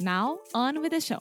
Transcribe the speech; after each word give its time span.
Now, 0.00 0.38
on 0.54 0.80
with 0.80 0.90
the 0.90 1.00
show! 1.00 1.18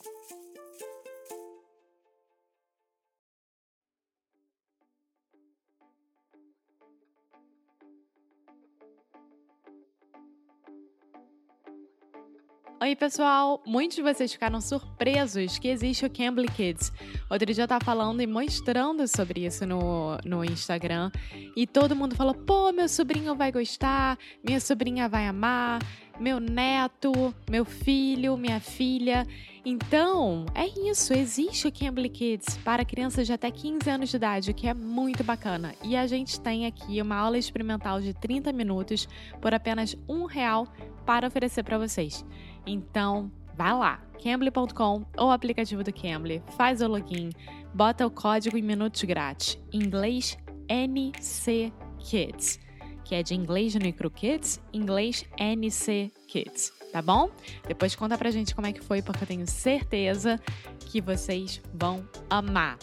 Oi, 12.79 12.95
pessoal! 12.95 13.63
Muitos 13.65 13.95
de 13.95 14.03
vocês 14.03 14.31
ficaram 14.31 14.61
surpresos 14.61 15.57
que 15.57 15.67
existe 15.67 16.05
o 16.05 16.09
Cambly 16.11 16.47
Kids. 16.47 16.93
Outro 17.27 17.51
dia 17.51 17.63
eu 17.63 17.67
tava 17.67 17.83
falando 17.83 18.21
e 18.21 18.27
mostrando 18.27 19.07
sobre 19.07 19.47
isso 19.47 19.65
no, 19.65 20.17
no 20.23 20.45
Instagram 20.45 21.11
e 21.55 21.65
todo 21.65 21.95
mundo 21.95 22.15
falou: 22.15 22.35
pô, 22.35 22.71
meu 22.71 22.87
sobrinho 22.87 23.33
vai 23.33 23.51
gostar, 23.51 24.19
minha 24.45 24.59
sobrinha 24.59 25.09
vai 25.09 25.25
amar, 25.25 25.79
meu 26.19 26.39
neto, 26.39 27.33
meu 27.49 27.65
filho, 27.65 28.37
minha 28.37 28.59
filha. 28.59 29.25
Então, 29.65 30.45
é 30.55 30.65
isso, 30.89 31.13
existe 31.13 31.67
o 31.67 31.71
Cambly 31.71 32.09
Kids 32.09 32.57
para 32.63 32.85
crianças 32.85 33.27
de 33.27 33.33
até 33.33 33.51
15 33.51 33.89
anos 33.89 34.09
de 34.09 34.15
idade, 34.15 34.51
o 34.51 34.53
que 34.53 34.67
é 34.67 34.73
muito 34.73 35.23
bacana. 35.23 35.75
E 35.83 35.95
a 35.95 36.07
gente 36.07 36.39
tem 36.39 36.65
aqui 36.65 37.01
uma 37.01 37.17
aula 37.17 37.37
experimental 37.37 37.99
de 37.99 38.13
30 38.13 38.53
minutos 38.53 39.07
por 39.41 39.53
apenas 39.53 39.95
um 40.07 40.25
real 40.25 40.67
para 41.05 41.27
oferecer 41.27 41.63
para 41.63 41.77
vocês. 41.77 42.25
Então, 42.65 43.31
vai 43.55 43.73
lá, 43.73 44.01
cambly.com 44.23 45.05
ou 45.17 45.31
aplicativo 45.31 45.83
do 45.83 45.91
Cambly, 45.91 46.41
faz 46.55 46.81
o 46.81 46.87
login, 46.87 47.31
bota 47.73 48.05
o 48.05 48.11
código 48.11 48.57
em 48.57 48.61
minutos 48.61 49.03
grátis, 49.03 49.57
inglês 49.73 50.37
NC 50.69 51.73
Kids, 51.99 52.59
que 53.07 53.15
é 53.15 53.23
de 53.23 53.33
inglês 53.33 53.73
no 53.73 53.79
Micro 53.79 54.11
Kids, 54.11 54.59
inglês 54.73 55.23
NC 55.39 56.11
Kids, 56.27 56.73
tá 56.91 57.01
bom? 57.01 57.31
Depois 57.65 57.95
conta 57.95 58.17
pra 58.17 58.29
gente 58.31 58.53
como 58.53 58.67
é 58.67 58.73
que 58.73 58.81
foi, 58.81 59.01
porque 59.01 59.23
eu 59.23 59.27
tenho 59.27 59.47
certeza 59.47 60.37
que 60.81 60.99
vocês 60.99 61.61
vão 61.73 62.05
amar. 62.29 62.77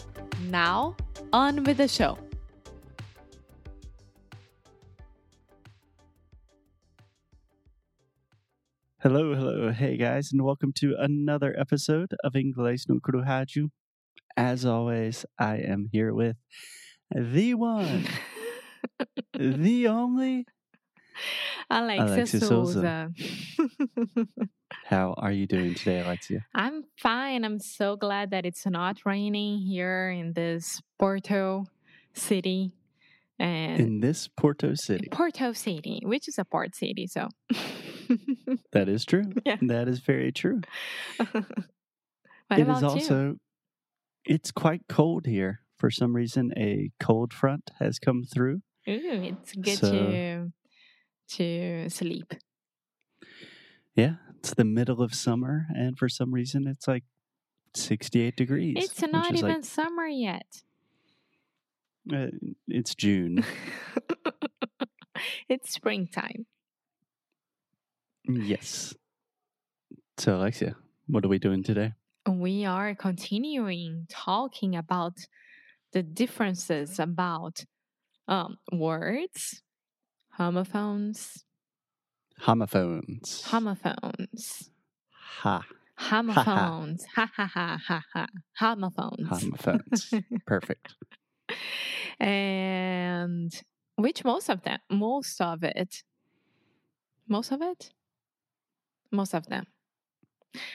Now, 0.49 0.95
on 1.31 1.61
with 1.67 1.75
the 1.75 1.87
show! 1.87 2.17
Hello, 8.97 9.33
hello, 9.33 9.69
hey 9.69 9.95
guys, 9.95 10.33
and 10.33 10.41
welcome 10.41 10.73
to 10.79 10.95
another 10.97 11.53
episode 11.59 12.15
of 12.23 12.35
Inglês 12.35 12.87
no 12.87 12.99
Rádio. 12.99 13.69
As 14.35 14.65
always, 14.65 15.23
I 15.37 15.57
am 15.57 15.87
here 15.93 16.11
with 16.11 16.35
the 17.11 17.53
one, 17.53 18.05
the 19.33 19.87
only 19.87 20.45
Alexia, 21.69 22.15
Alexia 22.15 22.39
Souza. 22.41 23.11
Uh, 23.59 24.23
How 24.85 25.13
are 25.17 25.31
you 25.31 25.47
doing 25.47 25.73
today, 25.75 26.01
Alexia? 26.01 26.45
I'm 26.55 26.83
fine. 26.97 27.43
I'm 27.43 27.59
so 27.59 27.95
glad 27.95 28.31
that 28.31 28.45
it's 28.45 28.65
not 28.65 28.97
raining 29.05 29.59
here 29.59 30.09
in 30.09 30.33
this 30.33 30.81
Porto 30.99 31.65
city. 32.13 32.73
And 33.37 33.79
In 33.81 33.99
this 33.99 34.29
Porto 34.29 34.75
City. 34.75 35.09
Porto 35.11 35.51
City, 35.51 36.01
which 36.05 36.27
is 36.29 36.37
a 36.37 36.45
port 36.45 36.73
city, 36.73 37.05
so 37.07 37.27
That 38.71 38.87
is 38.87 39.03
true. 39.03 39.23
Yeah. 39.45 39.57
That 39.61 39.87
is 39.87 39.99
very 39.99 40.31
true. 40.31 40.61
It 42.51 42.59
is 42.59 42.63
about 42.63 42.81
you? 42.81 42.87
also 42.87 43.35
it's 44.23 44.51
quite 44.51 44.81
cold 44.87 45.25
here. 45.25 45.61
For 45.77 45.89
some 45.89 46.15
reason 46.15 46.51
a 46.55 46.91
cold 46.99 47.33
front 47.33 47.71
has 47.79 47.97
come 47.97 48.23
through. 48.23 48.61
Ooh, 48.87 49.23
it's 49.23 49.53
good 49.55 49.77
So- 49.77 49.91
to 49.91 50.51
to 51.27 51.89
sleep. 51.89 52.33
Yeah, 53.95 54.15
it's 54.37 54.53
the 54.53 54.65
middle 54.65 55.01
of 55.01 55.13
summer 55.15 55.67
and 55.75 55.97
for 55.97 56.07
some 56.09 56.33
reason 56.33 56.67
it's 56.67 56.87
like 56.87 57.03
68 57.73 58.35
degrees. 58.37 58.75
It's 58.77 59.01
not 59.01 59.33
even 59.33 59.51
like 59.55 59.65
summer 59.65 60.05
yet. 60.05 60.61
uh, 62.13 62.27
it's 62.67 62.93
June. 62.93 63.43
it's 65.49 65.71
springtime. 65.71 66.45
Yes. 68.27 68.93
So, 70.17 70.37
Alexia, 70.37 70.75
what 71.07 71.25
are 71.25 71.27
we 71.27 71.39
doing 71.39 71.63
today? 71.63 71.93
We 72.29 72.65
are 72.65 72.95
continuing 72.95 74.07
talking 74.09 74.75
about 74.75 75.13
the 75.93 76.01
differences 76.03 76.99
about 76.99 77.65
um, 78.27 78.57
words, 78.71 79.61
homophones, 80.31 81.43
Homophones. 82.39 83.43
homophones, 83.45 84.69
ha. 85.11 85.63
homophones, 85.97 87.05
ha 87.15 87.29
ha 87.35 87.45
ha 87.45 87.79
ha 87.87 88.01
ha, 88.13 88.27
homophones. 88.57 89.27
Homophones. 89.29 90.13
Perfect. 90.45 90.95
and 92.19 93.53
which 93.97 94.23
most 94.25 94.49
of 94.49 94.61
them, 94.63 94.79
most 94.89 95.39
of 95.41 95.63
it, 95.63 96.03
most 97.27 97.51
of 97.51 97.61
it, 97.61 97.91
most 99.11 99.33
of 99.33 99.45
them. 99.47 99.65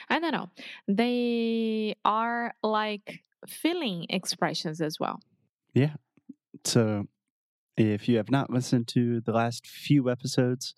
I 0.09 0.19
don't 0.19 0.31
know. 0.31 0.49
They 0.87 1.95
are 2.05 2.53
like 2.63 3.21
feeling 3.47 4.05
expressions 4.09 4.79
as 4.81 4.99
well. 4.99 5.19
Yeah. 5.73 5.93
So, 6.63 7.07
if 7.89 8.07
you 8.07 8.17
have 8.17 8.29
not 8.29 8.49
listened 8.49 8.87
to 8.89 9.21
the 9.21 9.31
last 9.31 9.65
few 9.65 10.09
episodes, 10.09 10.75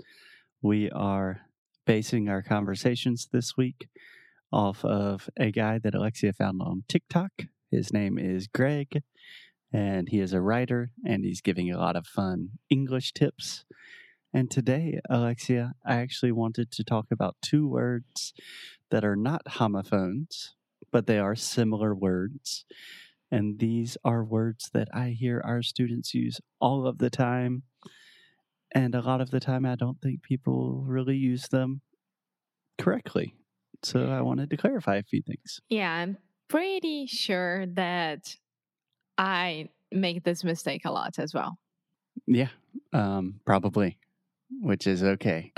we 0.61 0.89
are 0.91 1.41
basing 1.85 2.29
our 2.29 2.41
conversations 2.41 3.27
this 3.31 3.57
week 3.57 3.89
off 4.51 4.85
of 4.85 5.29
a 5.37 5.51
guy 5.51 5.79
that 5.79 5.95
Alexia 5.95 6.31
found 6.31 6.61
on 6.61 6.83
TikTok. 6.87 7.31
His 7.71 7.91
name 7.91 8.17
is 8.17 8.47
Gregg, 8.47 9.01
and 9.71 10.07
he 10.09 10.19
is 10.19 10.31
a 10.31 10.41
writer, 10.41 10.91
and 11.05 11.25
he's 11.25 11.41
giving 11.41 11.69
a 11.71 11.77
lot 11.77 11.95
of 11.95 12.07
fun 12.07 12.51
English 12.69 13.13
tips. 13.13 13.65
And 14.33 14.49
today, 14.49 14.99
Alexia, 15.09 15.73
I 15.85 15.95
actually 15.95 16.31
wanted 16.31 16.71
to 16.71 16.83
talk 16.83 17.07
about 17.11 17.35
two 17.41 17.67
words 17.67 18.33
that 18.91 19.03
are 19.03 19.15
not 19.15 19.47
homophones, 19.47 20.55
but 20.91 21.07
they 21.07 21.19
are 21.19 21.35
similar 21.35 21.93
words. 21.93 22.65
And 23.33 23.57
these 23.57 23.97
are 24.05 24.23
words 24.23 24.69
that 24.75 24.89
I 24.93 25.09
hear 25.09 25.41
our 25.43 25.63
students 25.63 26.13
use 26.13 26.39
all 26.61 26.85
of 26.85 26.99
the 26.99 27.09
time. 27.09 27.63
And 28.75 28.93
a 28.93 29.01
lot 29.01 29.21
of 29.21 29.31
the 29.31 29.39
time, 29.39 29.65
I 29.65 29.73
don't 29.73 29.99
think 29.99 30.21
people 30.21 30.83
really 30.85 31.15
use 31.15 31.47
them 31.47 31.81
correctly. 32.77 33.33
So 33.81 34.07
I 34.07 34.21
wanted 34.21 34.51
to 34.51 34.57
clarify 34.57 34.97
a 34.97 35.03
few 35.03 35.23
things. 35.23 35.61
Yeah, 35.67 35.91
I'm 35.91 36.17
pretty 36.47 37.07
sure 37.07 37.65
that 37.73 38.35
I 39.17 39.69
make 39.91 40.23
this 40.23 40.43
mistake 40.43 40.85
a 40.85 40.91
lot 40.91 41.17
as 41.17 41.33
well. 41.33 41.57
Yeah, 42.27 42.49
um, 42.93 43.39
probably, 43.47 43.97
which 44.61 44.85
is 44.85 45.03
okay. 45.03 45.53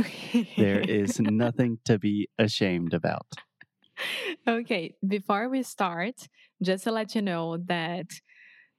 There 0.56 0.80
is 0.80 1.19
nothing 1.19 1.80
to 1.83 2.00
be 2.00 2.30
ashamed 2.39 2.94
about. 2.94 3.27
Okay, 4.48 4.96
before 5.07 5.50
we 5.50 5.63
start, 5.63 6.28
just 6.62 6.84
to 6.86 6.92
let 6.92 7.16
you 7.16 7.22
know 7.22 7.57
that 7.66 8.07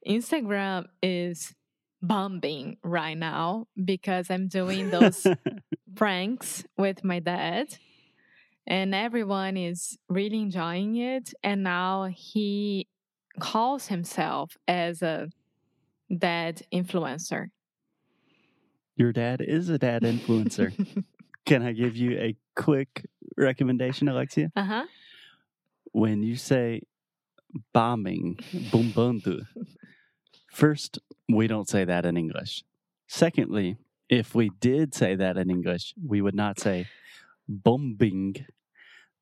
Instagram 0.06 0.86
is 1.02 1.54
bombing 2.02 2.76
right 2.84 3.16
now 3.18 3.66
because 3.82 4.30
I'm 4.30 4.48
doing 4.48 4.90
those 4.90 5.26
pranks 5.96 6.64
with 6.76 7.02
my 7.04 7.18
dad. 7.20 7.68
and 8.66 8.94
everyone 8.94 9.56
is 9.56 9.96
really 10.08 10.40
enjoying 10.40 10.96
it. 10.96 11.32
And 11.42 11.62
now 11.62 12.08
he 12.12 12.88
calls 13.38 13.86
himself 13.86 14.56
as 14.66 15.02
a 15.02 15.28
dad 16.16 16.62
influencer. 16.72 17.46
Your 18.96 19.12
dad 19.12 19.40
is 19.40 19.68
a 19.68 19.78
dad 19.78 20.02
influencer. 20.02 20.72
Can 21.46 21.62
I 21.62 21.72
give 21.72 21.96
you 21.96 22.18
a 22.18 22.34
quick 22.56 23.06
recommendation, 23.36 24.08
Alexia? 24.08 24.50
uh 24.56 24.64
huh. 24.64 24.84
When 25.92 26.22
you 26.22 26.36
say 26.36 26.82
bombing, 27.72 28.36
bumbundu, 28.70 29.46
first, 30.52 30.98
we 31.28 31.46
don't 31.46 31.68
say 31.68 31.84
that 31.84 32.04
in 32.04 32.16
English. 32.16 32.64
Secondly, 33.08 33.76
if 34.08 34.34
we 34.34 34.50
did 34.60 34.94
say 34.94 35.14
that 35.16 35.36
in 35.36 35.50
English, 35.50 35.94
we 36.04 36.20
would 36.20 36.34
not 36.34 36.60
say 36.60 36.86
bombing. 37.48 38.46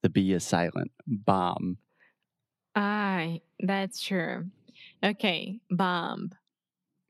The 0.03 0.11
B 0.11 0.33
is 0.33 0.45
silent. 0.45 0.93
Bomb. 1.07 1.79
Ah, 2.77 3.37
that's 3.61 4.03
true. 4.03 4.47
Okay, 5.03 5.61
bomb. 5.71 6.33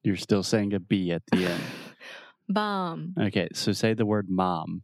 You're 0.02 0.16
still 0.16 0.42
saying 0.42 0.74
a 0.74 0.80
B 0.80 1.10
at 1.12 1.22
the 1.32 1.46
end. 1.46 1.62
bomb. 2.48 3.14
Okay, 3.18 3.48
so 3.54 3.72
say 3.72 3.94
the 3.94 4.06
word 4.06 4.28
mom. 4.28 4.82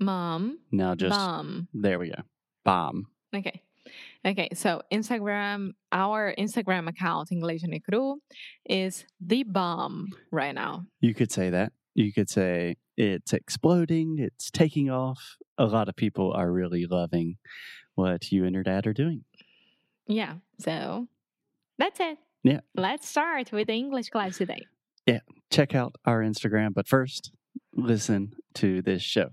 Mom. 0.00 0.58
Now 0.72 0.94
just 0.94 1.16
bomb. 1.16 1.68
there 1.74 1.98
we 1.98 2.08
go. 2.08 2.22
Bomb. 2.64 3.06
Okay. 3.34 3.62
Okay, 4.24 4.48
so 4.54 4.82
Instagram, 4.92 5.72
our 5.92 6.34
Instagram 6.38 6.88
account, 6.88 7.32
English 7.32 7.62
no 7.64 7.78
Cru, 7.88 8.20
is 8.64 9.04
the 9.20 9.42
bomb 9.44 10.08
right 10.30 10.54
now. 10.54 10.84
You 11.00 11.14
could 11.14 11.32
say 11.32 11.50
that. 11.50 11.72
You 11.94 12.12
could 12.12 12.30
say 12.30 12.76
it's 12.96 13.32
exploding, 13.32 14.18
it's 14.18 14.50
taking 14.50 14.90
off. 14.90 15.36
A 15.58 15.64
lot 15.64 15.88
of 15.88 15.96
people 15.96 16.32
are 16.32 16.50
really 16.50 16.86
loving 16.86 17.36
what 17.94 18.30
you 18.30 18.44
and 18.44 18.54
your 18.54 18.62
dad 18.62 18.86
are 18.86 18.92
doing. 18.92 19.24
Yeah, 20.06 20.34
so 20.58 21.08
that's 21.78 22.00
it. 22.00 22.18
Yeah. 22.42 22.60
Let's 22.74 23.08
start 23.08 23.52
with 23.52 23.66
the 23.66 23.74
English 23.74 24.08
class 24.10 24.38
today. 24.38 24.66
Yeah, 25.06 25.20
check 25.50 25.74
out 25.74 25.94
our 26.04 26.22
Instagram, 26.22 26.74
but 26.74 26.88
first, 26.88 27.32
listen 27.74 28.32
to 28.54 28.82
this 28.82 29.02
show. 29.02 29.30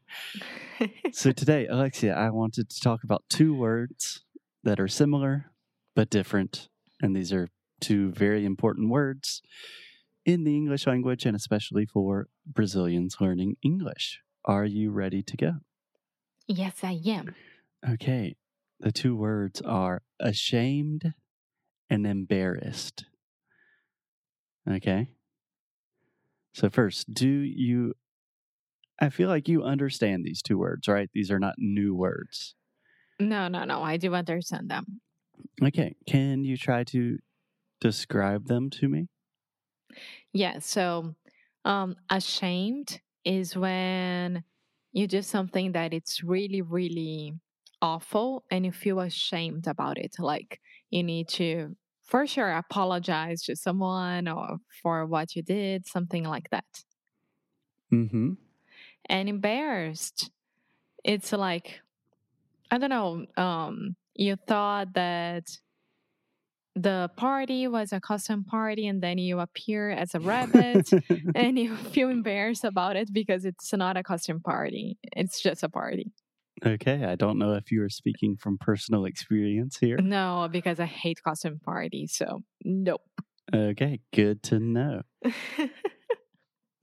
So 1.12 1.31
today, 1.31 1.65
Alexia, 1.65 2.13
I 2.13 2.30
wanted 2.30 2.69
to 2.69 2.80
talk 2.80 3.03
about 3.03 3.24
two 3.30 3.56
words 3.56 4.24
that 4.63 4.80
are 4.80 4.88
similar 4.88 5.51
but 5.95 6.09
different. 6.09 6.69
And 7.01 7.15
these 7.15 7.33
are 7.33 7.50
two 7.80 8.12
very 8.12 8.45
important 8.45 8.89
words 8.89 9.42
in 10.25 10.44
the 10.44 10.56
English 10.56 10.86
language 10.86 11.25
and 11.25 11.36
especially 11.36 11.86
for 11.86 12.27
Brazilians 12.45 13.18
learning 13.19 13.56
English. 13.63 14.19
Are 14.45 14.65
you 14.65 14.92
ready 14.92 15.24
to 15.24 15.38
go? 15.38 15.54
yes, 16.48 16.80
I 16.83 17.00
am. 17.06 17.36
Okay. 17.88 18.36
The 18.80 18.92
two 18.92 19.15
words 19.15 19.62
are 19.62 20.01
ashamed 20.19 21.13
and 21.89 22.06
embarrassed. 22.06 23.06
Okay. 24.69 25.10
So, 26.53 26.69
first, 26.69 27.13
do 27.13 27.27
you, 27.27 27.94
I 29.00 29.10
feel 29.10 29.30
like 29.30 29.48
you 29.48 29.63
understand 29.63 30.24
these 30.24 30.42
two 30.42 30.57
words, 30.57 30.88
right? 30.88 31.10
These 31.13 31.31
are 31.31 31.39
not 31.39 31.56
new 31.57 31.94
words. 31.95 32.56
No, 33.19 33.47
no, 33.47 33.63
no. 33.63 33.83
I 33.83 33.97
do 33.97 34.13
understand 34.15 34.69
them. 34.69 35.01
Okay. 35.61 35.95
Can 36.07 36.43
you 36.43 36.57
try 36.57 36.83
to 36.85 37.19
describe 37.81 38.47
them 38.47 38.69
to 38.71 38.89
me? 38.89 39.09
Yeah, 40.33 40.59
so 40.59 41.15
um 41.65 41.95
ashamed 42.09 43.01
is 43.25 43.55
when 43.55 44.43
you 44.93 45.07
do 45.07 45.21
something 45.21 45.73
that 45.73 45.93
it's 45.93 46.23
really, 46.23 46.61
really 46.61 47.33
awful 47.81 48.45
and 48.51 48.65
you 48.65 48.71
feel 48.71 48.99
ashamed 48.99 49.67
about 49.67 49.97
it. 49.97 50.15
Like 50.19 50.61
you 50.89 51.03
need 51.03 51.27
to 51.29 51.75
for 52.03 52.25
sure 52.25 52.51
apologize 52.51 53.41
to 53.43 53.55
someone 53.55 54.27
or 54.27 54.57
for 54.81 55.05
what 55.05 55.35
you 55.35 55.43
did, 55.43 55.85
something 55.87 56.23
like 56.23 56.49
that. 56.51 56.65
Mm 57.91 58.09
hmm. 58.11 58.31
And 59.09 59.29
embarrassed, 59.29 60.31
it's 61.03 61.31
like 61.33 61.81
I 62.71 62.77
don't 62.77 62.89
know, 62.89 63.25
um, 63.41 63.95
you 64.15 64.35
thought 64.47 64.93
that 64.93 65.45
the 66.75 67.09
party 67.17 67.67
was 67.67 67.91
a 67.91 67.99
custom 67.99 68.43
party 68.43 68.87
and 68.87 69.01
then 69.01 69.17
you 69.17 69.39
appear 69.39 69.89
as 69.89 70.13
a 70.13 70.19
rabbit 70.19 70.89
and 71.35 71.57
you 71.57 71.75
feel 71.91 72.09
embarrassed 72.09 72.63
about 72.63 72.95
it 72.95 73.11
because 73.11 73.45
it's 73.45 73.73
not 73.73 73.97
a 73.97 74.03
costume 74.03 74.41
party. 74.41 74.97
It's 75.15 75.41
just 75.41 75.63
a 75.63 75.69
party. 75.69 76.11
okay. 76.65 77.05
I 77.05 77.15
don't 77.15 77.39
know 77.39 77.53
if 77.53 77.71
you 77.71 77.83
are 77.83 77.89
speaking 77.89 78.35
from 78.37 78.57
personal 78.59 79.05
experience 79.05 79.77
here. 79.77 79.97
No, 79.97 80.47
because 80.51 80.79
I 80.79 80.85
hate 80.85 81.23
costume 81.23 81.59
parties. 81.63 82.13
So, 82.15 82.41
nope. 82.63 83.01
Okay. 83.53 84.01
Good 84.13 84.43
to 84.43 84.59
know. 84.59 85.01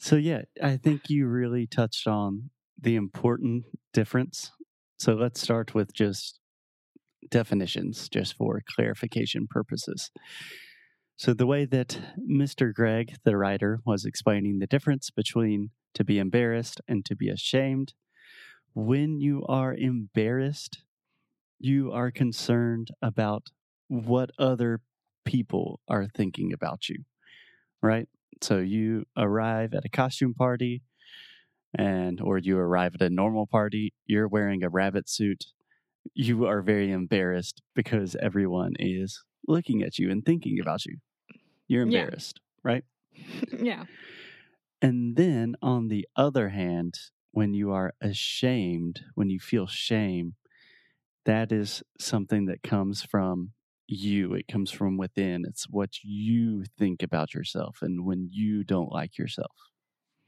So, 0.04 0.16
yeah, 0.16 0.42
I 0.62 0.76
think 0.76 1.08
you 1.08 1.26
really 1.26 1.66
touched 1.66 2.06
on 2.06 2.50
the 2.78 2.94
important 2.94 3.64
difference. 3.94 4.52
So, 4.96 5.14
let's 5.14 5.40
start 5.40 5.74
with 5.74 5.92
just 5.92 6.38
definitions, 7.30 8.08
just 8.08 8.36
for 8.36 8.62
clarification 8.74 9.46
purposes. 9.48 10.10
So, 11.16 11.32
the 11.32 11.46
way 11.46 11.64
that 11.64 11.98
Mr. 12.30 12.72
Gregg, 12.72 13.16
the 13.24 13.36
writer, 13.36 13.80
was 13.84 14.04
explaining 14.04 14.58
the 14.58 14.66
difference 14.66 15.10
between 15.10 15.70
to 15.94 16.04
be 16.04 16.18
embarrassed 16.18 16.80
and 16.88 17.04
to 17.04 17.14
be 17.14 17.28
ashamed, 17.28 17.94
when 18.74 19.20
you 19.20 19.44
are 19.46 19.74
embarrassed, 19.74 20.82
you 21.60 21.92
are 21.92 22.10
concerned 22.10 22.88
about 23.00 23.48
what 23.88 24.30
other 24.38 24.80
people 25.24 25.80
are 25.88 26.06
thinking 26.06 26.52
about 26.52 26.88
you, 26.88 27.04
right? 27.82 28.08
So 28.42 28.58
you 28.58 29.04
arrive 29.16 29.72
at 29.74 29.84
a 29.84 29.88
costume 29.88 30.34
party 30.34 30.82
and 31.74 32.20
or 32.20 32.38
you 32.38 32.58
arrive 32.58 32.94
at 32.94 33.02
a 33.02 33.10
normal 33.10 33.46
party, 33.46 33.94
you're 34.06 34.28
wearing 34.28 34.62
a 34.64 34.68
rabbit 34.70 35.08
suit. 35.08 35.46
You 36.14 36.46
are 36.46 36.62
very 36.62 36.90
embarrassed 36.92 37.62
because 37.74 38.16
everyone 38.16 38.74
is 38.78 39.22
looking 39.48 39.82
at 39.82 39.98
you 39.98 40.10
and 40.10 40.24
thinking 40.24 40.58
about 40.60 40.86
you. 40.86 40.98
You're 41.68 41.82
Yeah. 41.82 42.06
embarrassed, 42.06 42.40
right? 42.64 42.84
yeah. 43.52 43.84
And 44.80 45.16
then 45.16 45.56
on 45.62 45.88
the 45.88 46.06
other 46.16 46.50
hand, 46.50 46.94
when 47.32 47.54
you 47.54 47.72
are 47.72 47.94
ashamed, 48.00 49.02
when 49.14 49.30
you 49.30 49.40
feel 49.40 49.66
shame, 49.66 50.34
that 51.24 51.52
is 51.52 51.82
something 52.00 52.46
that 52.46 52.62
comes 52.62 53.02
from 53.02 53.52
you. 53.86 54.34
It 54.34 54.48
comes 54.48 54.70
from 54.70 54.96
within. 54.96 55.44
It's 55.46 55.68
what 55.68 56.02
you 56.02 56.64
think 56.78 57.02
about 57.02 57.34
yourself 57.34 57.78
and 57.82 58.04
when 58.06 58.28
you 58.30 58.64
don't 58.64 58.92
like 58.92 59.18
yourself. 59.18 59.52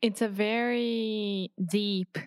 It's 0.02 0.22
a 0.22 0.28
very 0.28 1.50
deep 1.70 2.18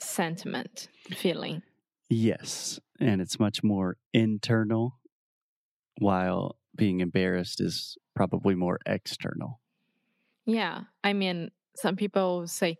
sentiment 0.00 0.88
feeling. 1.10 1.62
Yes. 2.10 2.80
And 3.00 3.20
it's 3.20 3.38
much 3.38 3.62
more 3.62 3.96
internal, 4.12 4.98
while 5.98 6.56
being 6.76 7.00
embarrassed 7.00 7.60
is 7.60 7.96
probably 8.14 8.54
more 8.54 8.78
external. 8.86 9.60
Yeah. 10.46 10.84
I 11.04 11.12
mean, 11.12 11.50
some 11.76 11.96
people 11.96 12.46
say 12.46 12.76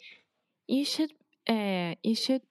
you 0.67 0.85
should 0.85 1.13
uh 1.49 1.95
you 2.03 2.15
should 2.15 2.43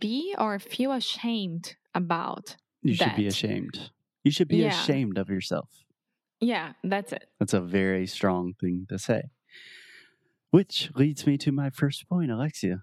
be 0.00 0.34
or 0.38 0.58
feel 0.58 0.92
ashamed 0.92 1.76
about. 1.94 2.56
You 2.82 2.94
should 2.94 3.16
be 3.16 3.26
ashamed. 3.26 3.90
You 4.24 4.30
should 4.30 4.48
be 4.48 4.58
Yeah. 4.58 4.80
ashamed 4.80 5.18
of 5.18 5.28
yourself. 5.28 5.68
Yeah, 6.40 6.74
that's 6.84 7.12
it. 7.12 7.28
That's 7.38 7.54
a 7.54 7.60
very 7.60 8.06
strong 8.06 8.54
thing 8.60 8.86
to 8.90 8.98
say. 8.98 9.30
Which 10.50 10.90
leads 10.94 11.26
me 11.26 11.36
to 11.38 11.52
my 11.52 11.70
first 11.70 12.08
point, 12.08 12.30
Alexia. 12.30 12.82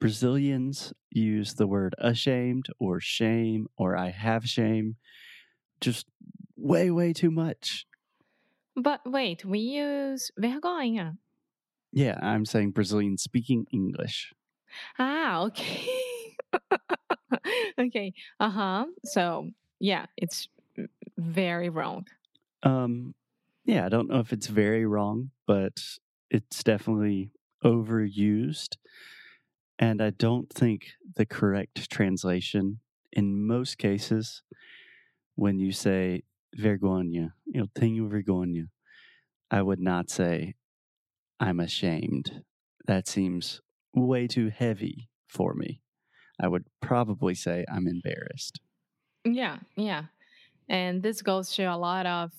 Brazilians 0.00 0.92
use 1.10 1.54
the 1.54 1.66
word 1.66 1.94
ashamed 1.98 2.66
or 2.78 3.00
shame 3.00 3.66
or 3.76 3.96
I 3.96 4.10
have 4.10 4.46
shame 4.46 4.96
just 5.80 6.06
way, 6.56 6.90
way 6.90 7.12
too 7.12 7.30
much. 7.30 7.86
But 8.76 9.00
wait, 9.04 9.44
we 9.44 9.58
use 9.58 10.30
vergonha. 10.40 11.18
Yeah, 11.92 12.18
I'm 12.22 12.44
saying 12.44 12.72
Brazilian 12.72 13.18
speaking 13.18 13.66
English. 13.72 14.32
Ah, 14.98 15.42
okay. 15.44 15.88
okay. 17.80 18.12
Uh 18.38 18.50
huh. 18.50 18.86
So, 19.04 19.50
yeah, 19.80 20.06
it's 20.16 20.48
very 21.16 21.70
wrong. 21.70 22.06
Um, 22.62 23.14
yeah, 23.64 23.86
I 23.86 23.88
don't 23.88 24.08
know 24.08 24.20
if 24.20 24.32
it's 24.32 24.46
very 24.46 24.86
wrong, 24.86 25.30
but 25.46 25.80
it's 26.30 26.62
definitely 26.62 27.32
overused. 27.64 28.76
And 29.78 30.02
I 30.02 30.10
don't 30.10 30.52
think 30.52 30.88
the 31.16 31.26
correct 31.26 31.90
translation 31.90 32.80
in 33.12 33.46
most 33.46 33.78
cases, 33.78 34.42
when 35.34 35.58
you 35.58 35.72
say 35.72 36.24
vergonha, 36.56 37.32
you 37.46 37.60
know, 37.60 37.66
tenho 37.76 38.08
vergonha, 38.10 38.68
I 39.50 39.62
would 39.62 39.80
not 39.80 40.10
say 40.10 40.54
I'm 41.40 41.60
ashamed. 41.60 42.42
That 42.86 43.06
seems 43.06 43.60
way 43.94 44.26
too 44.26 44.50
heavy 44.50 45.08
for 45.28 45.54
me. 45.54 45.80
I 46.40 46.48
would 46.48 46.66
probably 46.80 47.34
say 47.34 47.64
I'm 47.72 47.86
embarrassed. 47.86 48.60
Yeah, 49.24 49.58
yeah. 49.76 50.04
And 50.68 51.02
this 51.02 51.22
goes 51.22 51.54
to 51.56 51.64
a 51.64 51.76
lot 51.76 52.06
of 52.06 52.32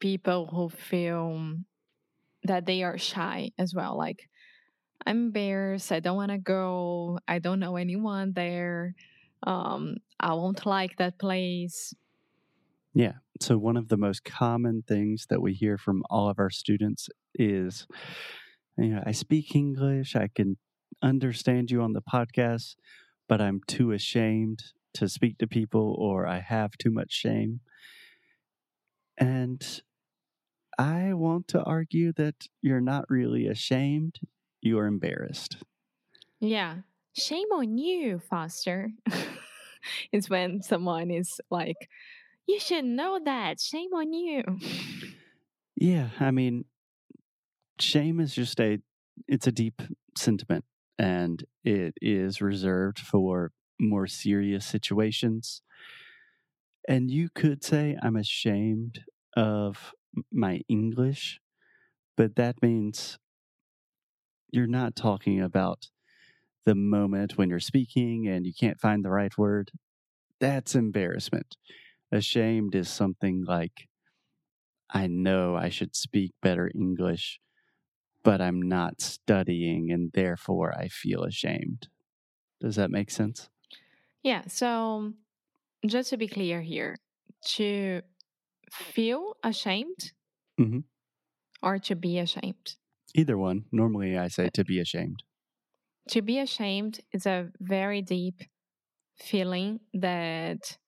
people 0.00 0.46
who 0.46 0.68
feel 0.68 1.56
that 2.48 2.66
they 2.66 2.82
are 2.82 2.98
shy 2.98 3.52
as 3.58 3.74
well. 3.74 3.96
Like, 3.96 4.28
I'm 5.06 5.26
embarrassed. 5.26 5.92
I 5.92 6.00
don't 6.00 6.16
want 6.16 6.32
to 6.32 6.38
go. 6.38 7.18
I 7.26 7.38
don't 7.38 7.60
know 7.60 7.76
anyone 7.76 8.32
there. 8.34 8.94
Um, 9.44 9.96
I 10.18 10.34
won't 10.34 10.66
like 10.66 10.96
that 10.98 11.18
place. 11.18 11.94
Yeah. 12.94 13.12
So, 13.40 13.56
one 13.56 13.76
of 13.76 13.88
the 13.88 13.96
most 13.96 14.24
common 14.24 14.82
things 14.86 15.26
that 15.30 15.40
we 15.40 15.54
hear 15.54 15.78
from 15.78 16.02
all 16.10 16.28
of 16.28 16.38
our 16.38 16.50
students 16.50 17.08
is, 17.34 17.86
you 18.76 18.88
know, 18.88 19.02
I 19.06 19.12
speak 19.12 19.54
English, 19.54 20.16
I 20.16 20.28
can 20.34 20.56
understand 21.02 21.70
you 21.70 21.82
on 21.82 21.92
the 21.92 22.02
podcast, 22.02 22.74
but 23.28 23.40
I'm 23.40 23.60
too 23.66 23.92
ashamed 23.92 24.64
to 24.94 25.08
speak 25.08 25.38
to 25.38 25.46
people 25.46 25.94
or 25.98 26.26
I 26.26 26.40
have 26.40 26.72
too 26.76 26.90
much 26.90 27.12
shame. 27.12 27.60
And 29.16 29.82
I 30.78 31.12
want 31.14 31.48
to 31.48 31.62
argue 31.62 32.12
that 32.14 32.46
you're 32.62 32.80
not 32.80 33.10
really 33.10 33.48
ashamed, 33.48 34.20
you're 34.60 34.86
embarrassed. 34.86 35.56
Yeah. 36.40 36.76
Shame 37.14 37.48
on 37.52 37.78
you, 37.78 38.20
Foster. 38.20 38.90
it's 40.12 40.30
when 40.30 40.62
someone 40.62 41.10
is 41.10 41.40
like, 41.50 41.88
you 42.46 42.60
should 42.60 42.84
know 42.84 43.18
that. 43.24 43.60
Shame 43.60 43.92
on 43.92 44.12
you. 44.12 44.42
Yeah, 45.76 46.10
I 46.18 46.30
mean, 46.30 46.64
shame 47.80 48.20
is 48.20 48.34
just 48.34 48.60
a 48.60 48.78
it's 49.26 49.46
a 49.46 49.52
deep 49.52 49.82
sentiment 50.16 50.64
and 50.98 51.44
it 51.64 51.94
is 52.00 52.40
reserved 52.40 52.98
for 52.98 53.52
more 53.80 54.06
serious 54.06 54.66
situations. 54.66 55.62
And 56.88 57.10
you 57.10 57.28
could 57.34 57.62
say 57.62 57.96
I'm 58.02 58.16
ashamed 58.16 59.04
of 59.36 59.92
my 60.32 60.62
English, 60.68 61.40
but 62.16 62.36
that 62.36 62.62
means 62.62 63.18
you're 64.50 64.66
not 64.66 64.96
talking 64.96 65.40
about 65.40 65.88
the 66.64 66.74
moment 66.74 67.36
when 67.36 67.48
you're 67.48 67.60
speaking 67.60 68.26
and 68.28 68.46
you 68.46 68.52
can't 68.58 68.80
find 68.80 69.04
the 69.04 69.10
right 69.10 69.36
word. 69.38 69.70
That's 70.40 70.74
embarrassment. 70.74 71.56
Ashamed 72.12 72.74
is 72.74 72.88
something 72.88 73.44
like, 73.46 73.88
I 74.90 75.06
know 75.06 75.56
I 75.56 75.68
should 75.68 75.94
speak 75.94 76.32
better 76.42 76.70
English, 76.74 77.40
but 78.22 78.40
I'm 78.40 78.62
not 78.62 79.00
studying 79.00 79.90
and 79.90 80.10
therefore 80.12 80.74
I 80.76 80.88
feel 80.88 81.24
ashamed. 81.24 81.88
Does 82.60 82.76
that 82.76 82.90
make 82.90 83.10
sense? 83.10 83.48
Yeah. 84.22 84.42
So, 84.48 85.12
just 85.86 86.10
to 86.10 86.16
be 86.16 86.28
clear 86.28 86.60
here, 86.60 86.96
to 87.56 88.02
feel 88.72 89.36
ashamed 89.42 90.12
Mhm. 90.58 90.84
or 91.62 91.78
to 91.80 91.94
be 91.94 92.18
ashamed? 92.18 92.76
Either 93.14 93.38
one. 93.38 93.64
Normally 93.72 94.16
I 94.18 94.28
say 94.28 94.48
to 94.50 94.64
be 94.64 94.80
ashamed. 94.80 95.22
To 96.10 96.22
be 96.22 96.38
ashamed 96.38 97.00
is 97.12 97.26
a 97.26 97.50
very 97.60 98.02
deep 98.02 98.42
feeling 99.16 99.80
that 99.94 100.78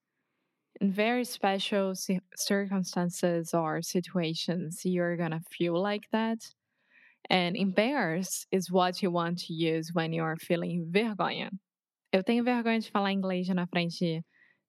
in 0.81 0.93
very 0.93 1.25
special 1.25 1.95
circumstances 2.37 3.53
or 3.55 3.83
situations, 3.83 4.81
you're 4.85 5.17
going 5.17 5.33
to 5.33 5.41
feel 5.51 5.81
like 5.81 6.05
that. 6.13 6.39
And 7.29 7.57
embarrassed 7.57 8.47
is 8.51 8.71
what 8.71 9.03
you 9.03 9.11
want 9.11 9.39
to 9.41 9.53
use 9.55 9.91
when 9.93 10.13
you're 10.13 10.37
feeling 10.37 10.91
vergonha. 10.91 11.51
Eu 12.13 12.23
tenho 12.23 12.43
vergonha 12.45 12.81
de 12.81 12.91
falar 12.91 13.13
inglês 13.13 13.49
na 13.55 13.67
frente 13.67 14.23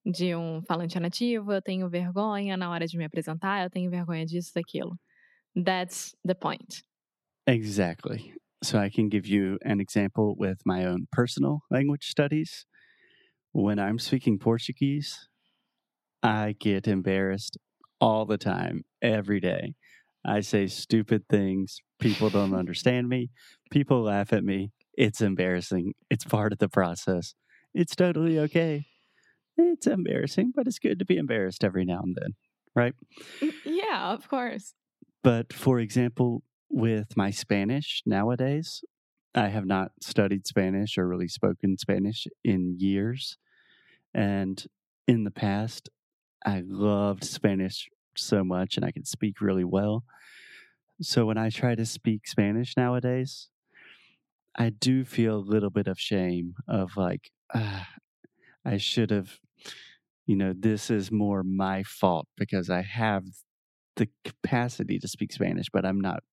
de 0.05 0.35
um 0.35 0.61
falante 0.63 0.99
nativo, 0.99 1.51
eu 1.53 1.61
tenho 1.61 1.89
vergonha 1.89 2.57
na 2.57 2.69
hora 2.69 2.87
de 2.87 2.97
me 2.97 3.05
apresentar, 3.05 3.63
eu 3.63 3.69
tenho 3.69 3.89
vergonha 3.89 4.25
disso, 4.25 4.51
daquilo. 4.53 4.97
That's 5.55 6.15
the 6.25 6.35
point. 6.35 6.83
Exactly. 7.47 8.33
So 8.63 8.77
I 8.79 8.89
can 8.89 9.09
give 9.09 9.27
you 9.27 9.57
an 9.63 9.79
example 9.79 10.35
with 10.37 10.59
my 10.65 10.85
own 10.85 11.07
personal 11.11 11.61
language 11.69 12.07
studies. 12.07 12.65
When 13.53 13.79
I'm 13.79 13.99
speaking 13.99 14.39
Portuguese, 14.39 15.27
I 16.23 16.55
get 16.59 16.87
embarrassed 16.87 17.57
all 17.99 18.25
the 18.25 18.37
time, 18.37 18.83
every 19.01 19.39
day. 19.39 19.73
I 20.23 20.41
say 20.41 20.67
stupid 20.67 21.23
things. 21.29 21.77
People 21.99 22.29
don't 22.29 22.53
understand 22.61 23.09
me. 23.09 23.29
People 23.71 24.03
laugh 24.03 24.31
at 24.33 24.43
me. 24.43 24.71
It's 24.93 25.21
embarrassing. 25.21 25.93
It's 26.09 26.23
part 26.23 26.53
of 26.53 26.59
the 26.59 26.69
process. 26.69 27.33
It's 27.73 27.95
totally 27.95 28.37
okay. 28.39 28.85
It's 29.57 29.87
embarrassing, 29.87 30.53
but 30.55 30.67
it's 30.67 30.79
good 30.79 30.99
to 30.99 31.05
be 31.05 31.17
embarrassed 31.17 31.63
every 31.63 31.85
now 31.85 32.01
and 32.01 32.15
then, 32.19 32.35
right? 32.75 32.93
Yeah, 33.65 34.11
of 34.11 34.27
course. 34.29 34.73
But 35.23 35.53
for 35.53 35.79
example, 35.79 36.43
with 36.69 37.15
my 37.17 37.31
Spanish 37.31 38.01
nowadays, 38.05 38.83
I 39.35 39.49
have 39.49 39.65
not 39.65 39.91
studied 40.01 40.47
Spanish 40.47 40.97
or 40.97 41.07
really 41.07 41.27
spoken 41.27 41.77
Spanish 41.77 42.27
in 42.43 42.75
years. 42.79 43.37
And 44.13 44.63
in 45.07 45.23
the 45.23 45.31
past, 45.31 45.89
I 46.45 46.63
loved 46.65 47.23
Spanish 47.23 47.89
so 48.15 48.43
much 48.43 48.75
and 48.75 48.85
I 48.85 48.91
could 48.91 49.07
speak 49.07 49.39
really 49.41 49.63
well. 49.63 50.03
So 51.01 51.25
when 51.25 51.37
I 51.37 51.49
try 51.49 51.75
to 51.75 51.85
speak 51.85 52.27
Spanish 52.27 52.75
nowadays, 52.75 53.49
I 54.55 54.69
do 54.69 55.05
feel 55.05 55.35
a 55.35 55.37
little 55.37 55.69
bit 55.69 55.87
of 55.87 55.99
shame 55.99 56.55
of 56.67 56.97
like, 56.97 57.31
ah, 57.55 57.87
I 58.65 58.77
should 58.77 59.11
have, 59.11 59.39
you 60.25 60.35
know, 60.35 60.53
this 60.57 60.89
is 60.89 61.11
more 61.11 61.43
my 61.43 61.83
fault 61.83 62.27
because 62.37 62.69
I 62.69 62.81
have 62.81 63.23
the 63.95 64.09
capacity 64.23 64.99
to 64.99 65.07
speak 65.07 65.33
Spanish, 65.33 65.67
but 65.71 65.85
I'm 65.85 65.99
not 65.99 66.23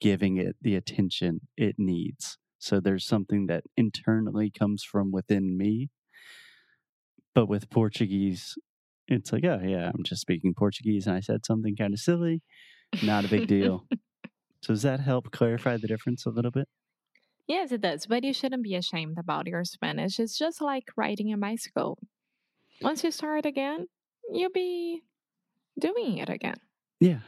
giving 0.00 0.36
it 0.36 0.56
the 0.60 0.76
attention 0.76 1.40
it 1.56 1.76
needs. 1.78 2.38
So 2.58 2.80
there's 2.80 3.06
something 3.06 3.46
that 3.46 3.64
internally 3.76 4.50
comes 4.50 4.82
from 4.82 5.12
within 5.12 5.56
me. 5.56 5.90
But 7.34 7.46
with 7.48 7.70
Portuguese, 7.70 8.54
it's 9.06 9.32
like, 9.32 9.44
oh, 9.44 9.60
yeah, 9.64 9.90
I'm 9.94 10.02
just 10.02 10.20
speaking 10.20 10.54
Portuguese 10.54 11.06
and 11.06 11.16
I 11.16 11.20
said 11.20 11.46
something 11.46 11.76
kind 11.76 11.94
of 11.94 12.00
silly. 12.00 12.42
Not 13.02 13.24
a 13.24 13.28
big 13.28 13.46
deal. 13.48 13.86
so 14.62 14.72
does 14.72 14.82
that 14.82 15.00
help 15.00 15.30
clarify 15.30 15.76
the 15.76 15.86
difference 15.86 16.26
a 16.26 16.30
little 16.30 16.50
bit? 16.50 16.68
Yes, 17.48 17.72
it 17.72 17.80
does. 17.80 18.06
But 18.06 18.24
you 18.24 18.34
shouldn't 18.34 18.62
be 18.62 18.74
ashamed 18.74 19.18
about 19.18 19.46
your 19.46 19.64
Spanish. 19.64 20.20
It's 20.20 20.38
just 20.38 20.60
like 20.60 20.84
riding 20.96 21.32
a 21.32 21.38
bicycle. 21.38 21.98
Once 22.82 23.02
you 23.02 23.10
start 23.10 23.46
again, 23.46 23.86
you'll 24.30 24.50
be 24.50 25.02
doing 25.80 26.18
it 26.18 26.28
again. 26.28 26.58
Yeah. 27.00 27.20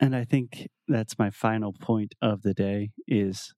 And 0.00 0.14
I 0.14 0.24
think 0.24 0.68
that's 0.88 1.18
my 1.18 1.30
final 1.30 1.72
point 1.72 2.14
of 2.20 2.42
the 2.42 2.54
day 2.54 2.90
is 3.06 3.54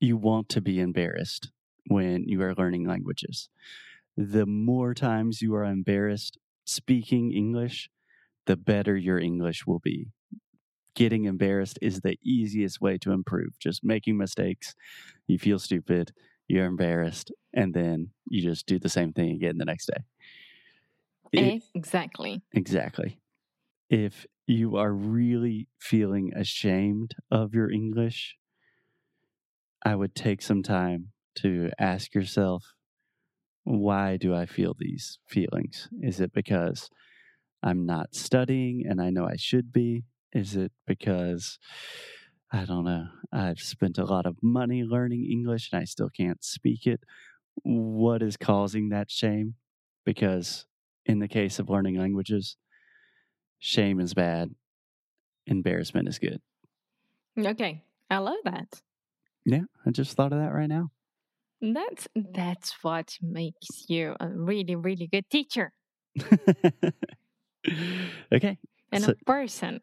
you 0.00 0.16
want 0.16 0.48
to 0.50 0.60
be 0.60 0.80
embarrassed 0.80 1.50
when 1.86 2.24
you 2.28 2.40
are 2.42 2.54
learning 2.54 2.86
languages. 2.86 3.48
The 4.16 4.46
more 4.46 4.94
times 4.94 5.42
you 5.42 5.54
are 5.54 5.64
embarrassed 5.64 6.38
speaking 6.64 7.32
English, 7.32 7.90
the 8.46 8.56
better 8.56 8.96
your 8.96 9.18
English 9.18 9.66
will 9.66 9.80
be. 9.80 10.08
Getting 10.94 11.24
embarrassed 11.24 11.78
is 11.82 12.00
the 12.00 12.18
easiest 12.22 12.80
way 12.80 12.98
to 12.98 13.12
improve. 13.12 13.58
Just 13.58 13.84
making 13.84 14.16
mistakes, 14.18 14.74
you 15.26 15.38
feel 15.38 15.58
stupid, 15.58 16.12
you're 16.48 16.66
embarrassed, 16.66 17.32
and 17.54 17.74
then 17.74 18.12
you 18.28 18.42
just 18.42 18.66
do 18.66 18.78
the 18.78 18.88
same 18.90 19.12
thing 19.12 19.32
again 19.32 19.58
the 19.58 19.64
next 19.66 19.86
day. 19.86 20.04
It- 21.32 21.56
exactly. 21.74 22.42
Exactly. 22.52 23.20
If 23.90 24.26
you 24.46 24.76
are 24.76 24.92
really 24.94 25.68
feeling 25.78 26.34
ashamed 26.34 27.14
of 27.30 27.54
your 27.54 27.70
English, 27.70 28.38
I 29.84 29.94
would 29.96 30.14
take 30.14 30.42
some 30.42 30.62
time 30.62 31.12
to 31.36 31.70
ask 31.78 32.14
yourself, 32.14 32.74
why 33.64 34.16
do 34.16 34.34
I 34.34 34.46
feel 34.46 34.74
these 34.78 35.18
feelings? 35.28 35.88
Is 36.02 36.20
it 36.20 36.32
because 36.32 36.90
I'm 37.62 37.86
not 37.86 38.14
studying 38.14 38.84
and 38.86 39.00
I 39.02 39.10
know 39.10 39.26
I 39.26 39.36
should 39.36 39.72
be? 39.72 40.04
Is 40.32 40.56
it 40.56 40.72
because 40.86 41.58
I 42.52 42.64
don't 42.64 42.84
know, 42.84 43.06
I've 43.32 43.58
spent 43.60 43.98
a 43.98 44.04
lot 44.04 44.26
of 44.26 44.36
money 44.42 44.82
learning 44.82 45.26
English 45.30 45.70
and 45.72 45.80
I 45.80 45.84
still 45.84 46.10
can't 46.10 46.42
speak 46.44 46.86
it? 46.86 47.00
What 47.62 48.22
is 48.22 48.36
causing 48.36 48.88
that 48.90 49.10
shame? 49.10 49.54
Because 50.04 50.66
in 51.06 51.18
the 51.18 51.28
case 51.28 51.58
of 51.58 51.68
learning 51.68 51.96
languages, 51.98 52.56
shame 53.58 54.00
is 54.00 54.14
bad, 54.14 54.50
embarrassment 55.46 56.08
is 56.08 56.18
good. 56.18 56.40
Okay. 57.38 57.82
I 58.10 58.18
love 58.18 58.38
that. 58.44 58.80
Yeah, 59.44 59.62
I 59.86 59.90
just 59.90 60.16
thought 60.16 60.32
of 60.32 60.38
that 60.38 60.52
right 60.52 60.68
now. 60.68 60.90
That's 61.60 62.08
that's 62.14 62.74
what 62.82 63.16
makes 63.22 63.84
you 63.88 64.14
a 64.18 64.28
really, 64.28 64.74
really 64.74 65.06
good 65.06 65.28
teacher 65.30 65.72
okay, 68.32 68.58
and 68.90 69.04
So- 69.04 69.12
a 69.12 69.24
person. 69.24 69.80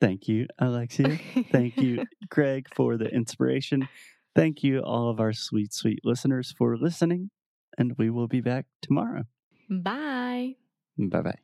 Thank 0.00 0.28
you, 0.28 0.46
Alexia. 0.58 1.18
Thank 1.50 1.76
you, 1.78 2.04
Greg, 2.28 2.66
for 2.74 2.96
the 2.96 3.08
inspiration. 3.14 3.88
Thank 4.34 4.62
you, 4.62 4.80
all 4.80 5.10
of 5.10 5.20
our 5.20 5.32
sweet, 5.32 5.72
sweet 5.72 6.00
listeners, 6.04 6.54
for 6.56 6.76
listening. 6.76 7.30
and 7.78 7.94
we 7.98 8.10
will 8.10 8.28
be 8.28 8.40
back 8.40 8.66
tomorrow. 8.82 9.24
Bye! 9.68 10.56
Bye 10.98 11.22
bye. 11.22 11.38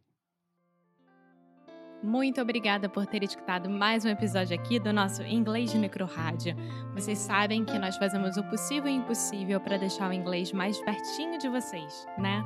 Muito 2.02 2.40
obrigada 2.40 2.88
por 2.88 3.06
ter 3.06 3.24
escutado 3.24 3.70
mais 3.70 4.04
um 4.04 4.08
episódio 4.08 4.54
aqui 4.54 4.78
do 4.78 4.92
nosso 4.92 5.22
Inglês 5.22 5.72
de 5.72 5.78
Micro 5.78 6.04
Rádio. 6.04 6.54
Vocês 6.94 7.18
sabem 7.18 7.64
que 7.64 7.78
nós 7.78 7.96
fazemos 7.96 8.36
o 8.36 8.44
possível 8.44 8.88
e 8.88 8.94
impossível 8.94 9.58
para 9.58 9.78
deixar 9.78 10.10
o 10.10 10.12
inglês 10.12 10.52
mais 10.52 10.78
pertinho 10.82 11.38
de 11.38 11.48
vocês, 11.48 12.06
né? 12.18 12.44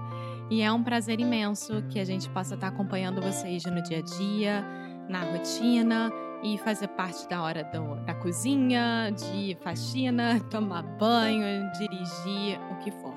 E 0.51 0.63
é 0.63 0.73
um 0.73 0.83
prazer 0.83 1.21
imenso 1.21 1.83
que 1.91 1.99
a 1.99 2.05
gente 2.05 2.31
possa 2.31 2.55
estar 2.55 2.69
acompanhando 2.69 3.21
vocês 3.21 3.65
no 3.65 3.83
dia 3.83 3.99
a 3.99 4.03
dia, 4.03 4.65
na 5.11 5.25
rotina 5.25 6.13
e 6.43 6.57
fazer 6.59 6.89
parte 6.89 7.29
da 7.29 7.43
hora 7.43 7.65
do, 7.65 7.97
da 8.07 8.15
cozinha, 8.15 9.11
de 9.11 9.57
faxina, 9.63 10.41
tomar 10.51 10.83
banho, 10.83 11.71
dirigir, 11.73 12.59
o 12.71 12.77
que 12.77 12.91
for. 12.91 13.15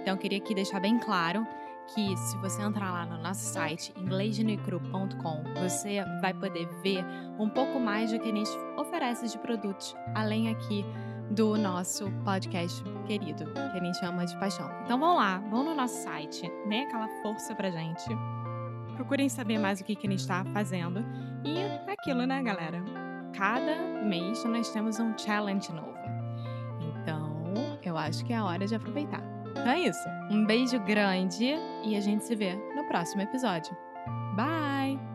Então, 0.00 0.14
eu 0.14 0.18
queria 0.18 0.38
aqui 0.38 0.54
deixar 0.54 0.80
bem 0.80 0.98
claro 0.98 1.46
que 1.94 2.16
se 2.16 2.36
você 2.38 2.62
entrar 2.62 2.90
lá 2.90 3.06
no 3.06 3.22
nosso 3.22 3.44
site 3.44 3.92
inglesdenecru.com, 3.96 5.44
você 5.62 6.02
vai 6.20 6.32
poder 6.32 6.66
ver 6.82 7.04
um 7.38 7.48
pouco 7.48 7.78
mais 7.78 8.10
do 8.10 8.18
que 8.18 8.30
a 8.30 8.34
gente 8.34 8.50
oferece 8.76 9.28
de 9.28 9.38
produtos, 9.38 9.94
além 10.14 10.48
aqui 10.48 10.84
do 11.30 11.56
nosso 11.56 12.10
podcast 12.24 12.82
querido, 13.06 13.44
que 13.46 13.78
a 13.78 13.84
gente 13.84 13.98
chama 13.98 14.24
de 14.24 14.36
paixão. 14.38 14.70
Então 14.84 14.98
vão 14.98 15.16
lá, 15.16 15.38
vão 15.50 15.64
no 15.64 15.74
nosso 15.74 16.02
site, 16.02 16.50
né? 16.66 16.82
Aquela 16.82 17.08
força 17.22 17.54
pra 17.54 17.70
gente. 17.70 18.04
Procurem 18.96 19.28
saber 19.28 19.58
mais 19.58 19.80
o 19.80 19.84
que, 19.84 19.94
que 19.94 20.06
a 20.06 20.10
gente 20.10 20.20
está 20.20 20.44
fazendo. 20.46 21.04
E 21.44 21.58
é 21.58 21.84
aquilo, 21.92 22.26
né, 22.26 22.42
galera? 22.42 22.82
Cada 23.36 23.76
mês 24.04 24.44
nós 24.44 24.70
temos 24.70 24.98
um 24.98 25.16
challenge 25.18 25.72
novo. 25.72 25.94
Então, 26.80 27.44
eu 27.82 27.96
acho 27.98 28.24
que 28.24 28.32
é 28.32 28.36
a 28.36 28.44
hora 28.44 28.66
de 28.66 28.74
aproveitar. 28.74 29.22
Então 29.50 29.70
é 29.70 29.80
isso. 29.80 30.08
Um 30.30 30.44
beijo 30.44 30.78
grande 30.80 31.54
e 31.84 31.96
a 31.96 32.00
gente 32.00 32.24
se 32.24 32.34
vê 32.34 32.54
no 32.74 32.84
próximo 32.88 33.22
episódio. 33.22 33.76
Bye! 34.34 35.13